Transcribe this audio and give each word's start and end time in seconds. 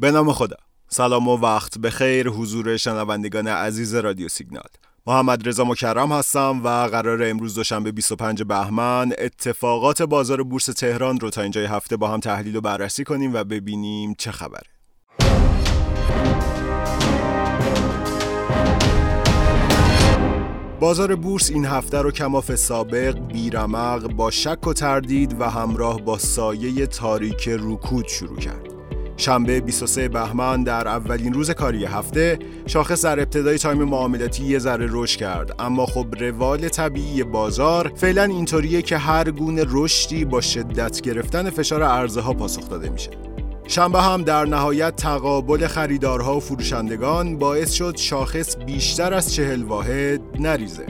به 0.00 0.10
نام 0.10 0.32
خدا. 0.32 0.56
سلام 0.88 1.28
و 1.28 1.36
وقت 1.36 1.78
به 1.78 1.90
خیر 1.90 2.28
حضور 2.28 2.76
شنوندگان 2.76 3.48
عزیز 3.48 3.94
رادیو 3.94 4.28
سیگنال. 4.28 4.68
محمد 5.06 5.48
رضا 5.48 5.64
مکرم 5.64 6.12
هستم 6.12 6.60
و 6.64 6.68
قرار 6.68 7.22
امروز 7.22 7.54
دوشنبه 7.54 7.92
25 7.92 8.42
بهمن 8.42 9.12
اتفاقات 9.18 10.02
بازار 10.02 10.42
بورس 10.42 10.64
تهران 10.64 11.20
رو 11.20 11.30
تا 11.30 11.42
اینجای 11.42 11.64
هفته 11.64 11.96
با 11.96 12.08
هم 12.08 12.20
تحلیل 12.20 12.56
و 12.56 12.60
بررسی 12.60 13.04
کنیم 13.04 13.34
و 13.34 13.44
ببینیم 13.44 14.14
چه 14.18 14.30
خبره. 14.32 14.66
بازار 20.80 21.16
بورس 21.16 21.50
این 21.50 21.64
هفته 21.64 21.98
رو 21.98 22.10
کماف 22.10 22.54
سابق 22.54 23.18
بیرمق 23.18 24.12
با 24.12 24.30
شک 24.30 24.66
و 24.66 24.72
تردید 24.72 25.40
و 25.40 25.44
همراه 25.44 26.00
با 26.00 26.18
سایه 26.18 26.86
تاریک 26.86 27.48
رکود 27.48 28.08
شروع 28.08 28.38
کرد. 28.38 28.67
شنبه 29.18 29.60
23 29.60 30.08
بهمن 30.08 30.62
در 30.62 30.88
اولین 30.88 31.32
روز 31.32 31.50
کاری 31.50 31.84
هفته 31.84 32.38
شاخص 32.66 33.04
در 33.04 33.20
ابتدای 33.20 33.58
تایم 33.58 33.84
معاملاتی 33.84 34.44
یه 34.44 34.58
ذره 34.58 34.88
رشد 34.90 35.18
کرد. 35.18 35.54
اما 35.58 35.86
خب 35.86 36.06
روال 36.20 36.68
طبیعی 36.68 37.24
بازار 37.24 37.92
فعلا 37.96 38.22
اینطوریه 38.22 38.82
که 38.82 38.98
هر 38.98 39.30
گونه 39.30 39.64
رشدی 39.68 40.24
با 40.24 40.40
شدت 40.40 41.00
گرفتن 41.00 41.50
فشار 41.50 41.82
ارزها 41.82 42.22
ها 42.22 42.34
پاسخ 42.34 42.68
داده 42.68 42.88
میشه. 42.88 43.10
شنبه 43.66 44.02
هم 44.02 44.22
در 44.22 44.44
نهایت 44.44 44.96
تقابل 44.96 45.66
خریدارها 45.66 46.36
و 46.36 46.40
فروشندگان 46.40 47.38
باعث 47.38 47.72
شد 47.72 47.96
شاخص 47.96 48.56
بیشتر 48.56 49.14
از 49.14 49.34
چهل 49.34 49.62
واحد 49.62 50.20
نریزه. 50.38 50.86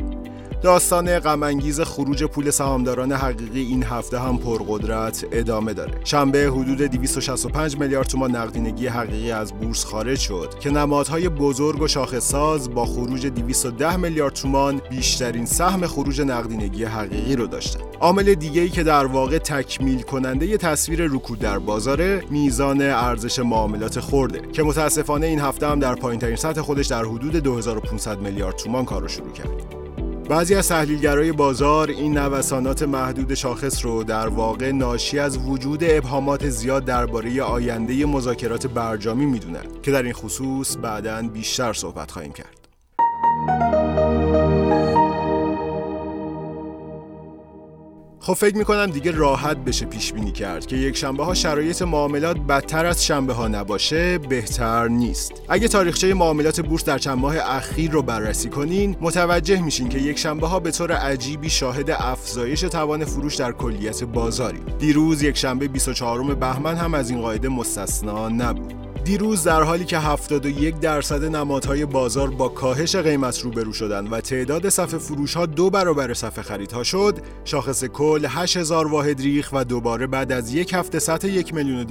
داستان 0.62 1.18
غمانگیز 1.18 1.80
خروج 1.80 2.24
پول 2.24 2.50
سهامداران 2.50 3.12
حقیقی 3.12 3.60
این 3.60 3.82
هفته 3.82 4.18
هم 4.18 4.38
پرقدرت 4.38 5.24
ادامه 5.32 5.74
داره. 5.74 6.00
شنبه 6.04 6.38
حدود 6.38 6.82
265 6.82 7.78
میلیارد 7.78 8.06
تومان 8.06 8.36
نقدینگی 8.36 8.86
حقیقی 8.86 9.30
از 9.30 9.52
بورس 9.52 9.84
خارج 9.84 10.18
شد 10.18 10.54
که 10.60 10.70
نمادهای 10.70 11.28
بزرگ 11.28 11.82
و 11.82 11.88
ساز 12.20 12.70
با 12.70 12.86
خروج 12.86 13.26
210 13.26 13.96
میلیارد 13.96 14.32
تومان 14.32 14.80
بیشترین 14.90 15.46
سهم 15.46 15.86
خروج 15.86 16.20
نقدینگی 16.20 16.84
حقیقی 16.84 17.36
رو 17.36 17.46
داشتن. 17.46 17.80
عامل 18.00 18.34
دیگه 18.34 18.60
ای 18.60 18.68
که 18.68 18.82
در 18.82 19.06
واقع 19.06 19.38
تکمیل 19.38 20.02
کننده 20.02 20.46
ی 20.46 20.56
تصویر 20.56 21.06
رکود 21.06 21.38
در 21.38 21.58
بازار 21.58 22.24
میزان 22.30 22.82
ارزش 22.82 23.38
معاملات 23.38 24.00
خورده 24.00 24.40
که 24.52 24.62
متاسفانه 24.62 25.26
این 25.26 25.40
هفته 25.40 25.68
هم 25.68 25.80
در 25.80 25.94
پایینترین 25.94 26.36
سطح 26.36 26.60
خودش 26.60 26.86
در 26.86 27.04
حدود 27.04 27.36
2500 27.36 28.18
میلیارد 28.18 28.56
تومان 28.56 28.84
کار 28.84 29.02
رو 29.02 29.08
شروع 29.08 29.32
کرد. 29.32 29.67
بعضی 30.28 30.54
از 30.54 30.68
تحلیلگرای 30.68 31.32
بازار 31.32 31.88
این 31.88 32.18
نوسانات 32.18 32.82
محدود 32.82 33.34
شاخص 33.34 33.84
رو 33.84 34.04
در 34.04 34.28
واقع 34.28 34.72
ناشی 34.72 35.18
از 35.18 35.38
وجود 35.38 35.84
ابهامات 35.84 36.48
زیاد 36.48 36.84
درباره 36.84 37.42
آینده 37.42 38.06
مذاکرات 38.06 38.66
برجامی 38.66 39.26
می‌دونن 39.26 39.64
که 39.82 39.90
در 39.90 40.02
این 40.02 40.12
خصوص 40.12 40.76
بعدا 40.76 41.22
بیشتر 41.22 41.72
صحبت 41.72 42.10
خواهیم 42.10 42.32
کرد. 42.32 42.57
خب 48.28 48.34
فکر 48.34 48.56
می‌کنم 48.56 48.86
دیگه 48.86 49.10
راحت 49.10 49.56
بشه 49.56 49.86
پیش 49.86 50.12
بینی 50.12 50.32
کرد 50.32 50.66
که 50.66 50.76
یک 50.76 50.96
شنبه 50.96 51.24
ها 51.24 51.34
شرایط 51.34 51.82
معاملات 51.82 52.38
بدتر 52.38 52.86
از 52.86 53.04
شنبه 53.06 53.32
ها 53.32 53.48
نباشه 53.48 54.18
بهتر 54.18 54.88
نیست. 54.88 55.32
اگه 55.48 55.68
تاریخچه 55.68 56.14
معاملات 56.14 56.60
بورس 56.60 56.84
در 56.84 56.98
چند 56.98 57.18
ماه 57.18 57.36
اخیر 57.38 57.90
رو 57.90 58.02
بررسی 58.02 58.48
کنین 58.48 58.96
متوجه 59.00 59.62
میشین 59.62 59.88
که 59.88 59.98
یک 59.98 60.18
شنبه 60.18 60.46
ها 60.46 60.60
به 60.60 60.70
طور 60.70 60.92
عجیبی 60.92 61.50
شاهد 61.50 61.90
افزایش 61.90 62.60
توان 62.60 63.04
فروش 63.04 63.34
در 63.34 63.52
کلیت 63.52 64.04
بازاری. 64.04 64.60
دیروز 64.78 65.22
یک 65.22 65.36
شنبه 65.36 65.68
24 65.68 66.34
بهمن 66.34 66.76
هم 66.76 66.94
از 66.94 67.10
این 67.10 67.20
قاعده 67.20 67.48
مستثنا 67.48 68.28
نبود. 68.28 68.77
دیروز 69.04 69.44
در 69.44 69.62
حالی 69.62 69.84
که 69.84 69.98
71 69.98 70.80
درصد 70.80 71.24
نمادهای 71.24 71.86
بازار 71.86 72.30
با 72.30 72.48
کاهش 72.48 72.96
قیمت 72.96 73.40
روبرو 73.40 73.72
شدند 73.72 74.12
و 74.12 74.20
تعداد 74.20 74.68
صفحه 74.68 74.98
فروش 74.98 75.34
ها 75.34 75.46
دو 75.46 75.70
برابر 75.70 76.14
صفحه 76.14 76.42
خریدها 76.42 76.82
شد 76.82 77.18
شاخص 77.44 77.84
کل 77.84 78.26
8000 78.28 78.86
واحد 78.86 79.20
ریخ 79.20 79.50
و 79.52 79.64
دوباره 79.64 80.06
بعد 80.06 80.32
از 80.32 80.54
یک 80.54 80.74
هفته 80.74 80.98
سطح 80.98 81.28
1 81.28 81.54
میلیون 81.54 81.86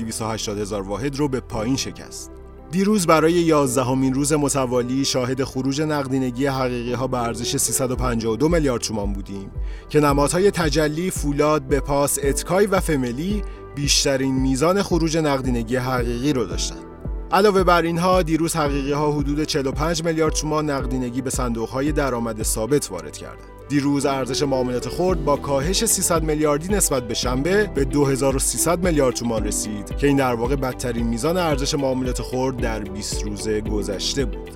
هزار 0.48 0.82
واحد 0.82 1.16
رو 1.16 1.28
به 1.28 1.40
پایین 1.40 1.76
شکست 1.76 2.32
دیروز 2.72 3.08
برای 3.08 3.34
11 3.34 3.84
همین 3.84 4.14
روز 4.14 4.34
متوالی 4.34 5.06
شاهد 5.06 5.44
خروج 5.44 5.82
نقدینگی 5.82 6.46
حقیقی 6.46 6.94
ها 6.94 7.08
به 7.08 7.18
ارزش 7.18 7.58
352 7.58 8.50
میلیارد 8.50 8.82
تومان 8.82 9.14
بودیم 9.14 9.52
که 9.90 10.00
نمادهای 10.00 10.52
تجلی، 10.52 11.12
فولاد، 11.12 11.68
بپاس، 11.68 12.20
اتکای 12.24 12.66
و 12.66 12.80
فملی 12.80 13.44
بیشترین 13.76 14.36
میزان 14.36 14.84
خروج 14.84 15.18
نقدینگی 15.18 15.76
حقیقی 15.76 16.34
رو 16.34 16.46
داشتند. 16.46 16.87
علاوه 17.32 17.64
بر 17.64 17.82
اینها 17.82 18.22
دیروز 18.22 18.56
حقیقی 18.56 18.92
ها 18.92 19.12
حدود 19.12 19.44
45 19.44 20.04
میلیارد 20.04 20.34
تومان 20.34 20.70
نقدینگی 20.70 21.22
به 21.22 21.30
صندوق 21.30 21.70
های 21.70 21.92
درآمد 21.92 22.44
ثابت 22.44 22.92
وارد 22.92 23.18
کردند. 23.18 23.48
دیروز 23.70 24.06
ارزش 24.06 24.44
معاملات 24.44 24.90
خرد 24.90 25.26
با 25.26 25.36
کاهش 25.36 25.86
300 25.86 26.24
میلیاردی 26.24 26.74
نسبت 26.74 27.08
به 27.08 27.14
شنبه 27.14 27.70
به 27.76 27.86
2300 27.86 28.86
میلیارد 28.86 29.16
تومان 29.16 29.44
رسید 29.44 29.98
که 29.98 30.08
این 30.08 30.18
در 30.18 30.34
واقع 30.34 30.56
بدترین 30.56 31.08
میزان 31.08 31.38
ارزش 31.38 31.74
معاملات 31.74 32.22
خرد 32.22 32.58
در 32.58 32.80
20 32.80 33.24
روز 33.24 33.50
گذشته 33.50 34.26
بود. 34.26 34.52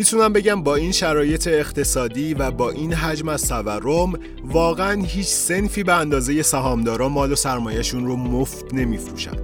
می‌تونم 0.00 0.32
بگم 0.32 0.62
با 0.62 0.76
این 0.76 0.92
شرایط 0.92 1.48
اقتصادی 1.48 2.34
و 2.34 2.50
با 2.50 2.70
این 2.70 2.92
حجم 2.92 3.28
از 3.28 3.48
تورم 3.48 4.12
واقعا 4.44 5.02
هیچ 5.02 5.26
سنفی 5.26 5.82
به 5.82 5.94
اندازه 5.94 6.42
سهامداران 6.42 7.12
مال 7.12 7.32
و 7.32 7.34
سرمایهشون 7.34 8.06
رو 8.06 8.16
مفت 8.16 8.74
نمیفروشن. 8.74 9.36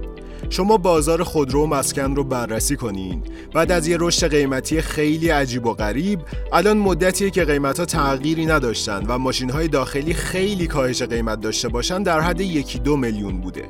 شما 0.49 0.77
بازار 0.77 1.23
خودرو 1.23 1.63
و 1.63 1.67
مسکن 1.67 2.15
رو 2.15 2.23
بررسی 2.23 2.75
کنین. 2.75 3.23
بعد 3.53 3.71
از 3.71 3.87
یه 3.87 3.97
رشد 3.99 4.31
قیمتی 4.31 4.81
خیلی 4.81 5.29
عجیب 5.29 5.65
و 5.65 5.73
غریب 5.73 6.19
الان 6.53 6.77
مدتیه 6.77 7.29
که 7.29 7.45
قیمت 7.45 7.79
ها 7.79 7.85
تغییری 7.85 8.45
نداشتن 8.45 9.05
و 9.07 9.17
ماشین 9.17 9.49
های 9.49 9.67
داخلی 9.67 10.13
خیلی 10.13 10.67
کاهش 10.67 11.01
قیمت 11.01 11.41
داشته 11.41 11.69
باشن 11.69 12.03
در 12.03 12.19
حد 12.19 12.41
یکی 12.41 12.79
دو 12.79 12.97
میلیون 12.97 13.41
بوده. 13.41 13.65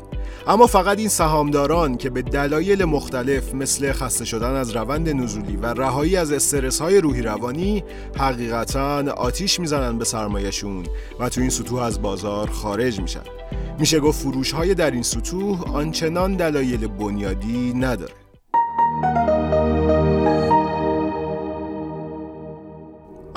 اما 0.48 0.68
فقط 0.68 1.00
این 1.00 1.10
سهامداران 1.10 1.98
که 1.98 2.10
به 2.10 2.22
دلایل 2.22 2.86
مختلف 2.86 3.54
مثل 3.54 3.92
خسته 3.92 4.26
شدن 4.26 4.56
از 4.56 4.76
روند 4.76 5.10
نزولی 5.10 5.56
و 5.56 5.66
رهایی 5.66 6.18
از 6.18 6.32
استرس 6.32 6.82
های 6.82 7.02
روحی 7.02 7.22
روانی 7.22 7.84
حقیقتا 8.18 9.04
آتیش 9.12 9.60
می‌زنن 9.60 9.98
به 9.98 10.06
سرمایهشون 10.06 10.84
و 11.20 11.30
تو 11.30 11.42
این 11.42 11.50
سطوح 11.50 11.82
از 11.82 12.02
بازار 12.02 12.50
خارج 12.50 13.02
میشن. 13.02 13.24
میشه 13.80 14.00
گفت 14.00 14.22
فروش 14.22 14.52
های 14.52 14.74
در 14.74 14.92
این 14.92 15.04
سطوح 15.04 15.76
آنچنان 15.76 16.36
دلایل 16.36 16.88
بنیادی 16.88 17.74
نداره. 17.74 18.14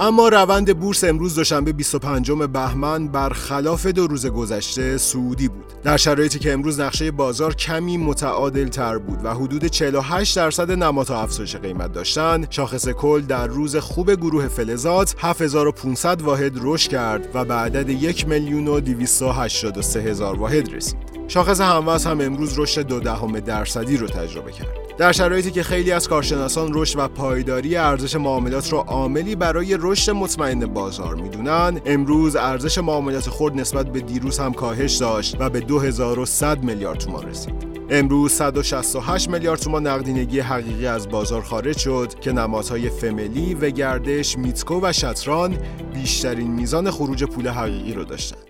اما 0.02 0.28
روند 0.28 0.78
بورس 0.78 1.04
امروز 1.04 1.34
دوشنبه 1.34 1.72
25 1.72 2.32
بهمن 2.32 3.08
برخلاف 3.08 3.86
دو 3.86 4.06
روز 4.06 4.26
گذشته 4.26 4.98
سعودی 4.98 5.48
بود. 5.48 5.64
در 5.82 5.96
شرایطی 5.96 6.38
که 6.38 6.52
امروز 6.52 6.80
نقشه 6.80 7.10
بازار 7.10 7.54
کمی 7.54 7.96
متعادل 7.96 8.68
تر 8.68 8.98
بود 8.98 9.24
و 9.24 9.34
حدود 9.34 9.66
48 9.66 10.36
درصد 10.36 10.70
نمادها 10.70 11.22
افزایش 11.22 11.56
قیمت 11.56 11.92
داشتند 11.92 12.46
شاخص 12.50 12.88
کل 12.88 13.20
در 13.20 13.46
روز 13.46 13.76
خوب 13.76 14.14
گروه 14.14 14.48
فلزات 14.48 15.14
7500 15.18 16.22
واحد 16.22 16.52
رشد 16.62 16.90
کرد 16.90 17.28
و 17.34 17.44
به 17.44 17.54
عدد 17.54 17.88
1 17.88 18.28
میلیون 18.28 18.68
و 18.68 18.80
283 18.80 20.00
هزار 20.00 20.38
واحد 20.38 20.74
رسید 20.74 20.96
شاخص 21.28 21.60
هموز 21.60 22.06
هم 22.06 22.20
امروز 22.20 22.58
رشد 22.58 22.82
دو 22.82 23.00
دهم 23.00 23.40
درصدی 23.40 23.96
رو 23.96 24.06
تجربه 24.06 24.52
کرد 24.52 24.89
در 25.00 25.12
شرایطی 25.12 25.50
که 25.50 25.62
خیلی 25.62 25.92
از 25.92 26.08
کارشناسان 26.08 26.70
رشد 26.74 26.98
و 26.98 27.08
پایداری 27.08 27.76
ارزش 27.76 28.16
معاملات 28.16 28.72
را 28.72 28.80
عاملی 28.80 29.34
برای 29.34 29.76
رشد 29.80 30.12
مطمئن 30.12 30.66
بازار 30.66 31.14
می‌دونن 31.14 31.80
امروز 31.86 32.36
ارزش 32.36 32.78
معاملات 32.78 33.30
خرد 33.30 33.54
نسبت 33.54 33.92
به 33.92 34.00
دیروز 34.00 34.38
هم 34.38 34.52
کاهش 34.52 34.96
داشت 34.96 35.36
و 35.38 35.50
به 35.50 35.60
2100 35.60 36.62
میلیارد 36.62 36.98
تومان 36.98 37.28
رسید. 37.28 37.54
امروز 37.90 38.32
168 38.32 39.30
میلیارد 39.30 39.60
تومان 39.60 39.86
نقدینگی 39.86 40.40
حقیقی 40.40 40.86
از 40.86 41.08
بازار 41.08 41.42
خارج 41.42 41.78
شد 41.78 42.14
که 42.20 42.32
نمادهای 42.32 42.90
فملی 42.90 43.54
و 43.54 43.70
گردش 43.70 44.38
میتکو 44.38 44.80
و 44.82 44.92
شطران 44.92 45.58
بیشترین 45.94 46.50
میزان 46.50 46.90
خروج 46.90 47.24
پول 47.24 47.48
حقیقی 47.48 47.92
رو 47.92 48.04
داشتند. 48.04 48.49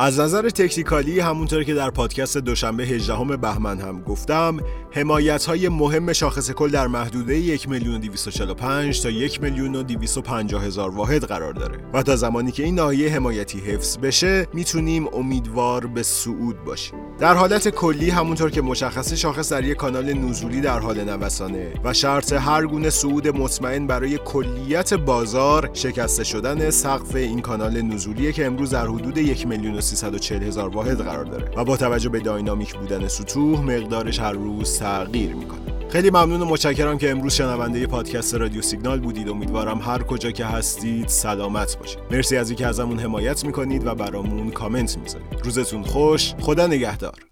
از 0.00 0.20
نظر 0.20 0.48
تکنیکالی 0.48 1.20
همونطور 1.20 1.64
که 1.64 1.74
در 1.74 1.90
پادکست 1.90 2.38
دوشنبه 2.38 2.84
18 2.84 3.36
بهمن 3.36 3.80
هم 3.80 4.02
گفتم 4.02 4.60
حمایت 4.90 5.44
های 5.44 5.68
مهم 5.68 6.12
شاخص 6.12 6.50
کل 6.50 6.68
در 6.68 6.86
محدوده 6.86 7.38
1 7.38 7.68
میلیون 7.68 8.00
245 8.00 9.02
تا 9.02 9.10
1 9.10 9.42
میلیون 9.42 9.74
و 9.74 9.82
250 9.82 10.64
هزار 10.64 10.90
واحد 10.90 11.24
قرار 11.24 11.52
داره. 11.52 11.78
و 11.92 12.02
تا 12.02 12.16
زمانی 12.16 12.52
که 12.52 12.62
این 12.64 12.74
ناحیه 12.74 13.10
حمایتی 13.10 13.58
حفظ 13.58 13.98
بشه 13.98 14.46
می‌تونیم 14.52 15.08
امیدوار 15.14 15.86
به 15.86 16.02
صعود 16.02 16.64
باشیم. 16.64 16.98
در 17.18 17.34
حالت 17.34 17.68
کلی 17.68 18.10
همونطور 18.10 18.50
که 18.50 18.62
مشخصه 18.62 19.16
شاخص 19.16 19.52
در 19.52 19.64
یک 19.64 19.76
کانال 19.76 20.12
نزولی 20.12 20.60
در 20.60 20.78
حال 20.78 21.04
نوسانه 21.04 21.74
و 21.84 21.92
شرط 21.92 22.32
هر 22.32 22.66
گونه 22.66 22.90
صعود 22.90 23.28
مطمئن 23.28 23.86
برای 23.86 24.18
کلیت 24.18 24.94
بازار 24.94 25.70
شکسته 25.72 26.24
شدن 26.24 26.70
سقف 26.70 27.14
این 27.14 27.40
کانال 27.40 27.82
نزولی 27.82 28.32
که 28.32 28.46
امروز 28.46 28.70
در 28.70 28.86
حدود 28.86 29.18
1 29.18 29.46
میلیون 29.46 29.80
340 29.88 30.42
هزار 30.42 30.68
واحد 30.68 31.00
قرار 31.00 31.24
داره 31.24 31.50
و 31.56 31.64
با 31.64 31.76
توجه 31.76 32.08
به 32.08 32.20
داینامیک 32.20 32.74
بودن 32.74 33.08
سطوح 33.08 33.60
مقدارش 33.60 34.20
هر 34.20 34.32
روز 34.32 34.78
تغییر 34.78 35.34
می‌کنه. 35.34 35.60
خیلی 35.88 36.10
ممنون 36.10 36.42
و 36.42 36.44
متشکرم 36.44 36.98
که 36.98 37.10
امروز 37.10 37.34
شنونده 37.34 37.86
پادکست 37.86 38.34
رادیو 38.34 38.62
سیگنال 38.62 39.00
بودید. 39.00 39.28
امیدوارم 39.28 39.78
هر 39.78 40.02
کجا 40.02 40.30
که 40.30 40.44
هستید 40.44 41.08
سلامت 41.08 41.78
باشید. 41.78 41.98
مرسی 42.10 42.36
از 42.36 42.50
اینکه 42.50 42.66
ازمون 42.66 42.98
حمایت 42.98 43.44
می‌کنید 43.44 43.86
و 43.86 43.94
برامون 43.94 44.50
کامنت 44.50 44.98
می‌ذارید. 44.98 45.26
روزتون 45.44 45.82
خوش 45.82 46.34
خدا 46.40 46.66
نگهدار. 46.66 47.27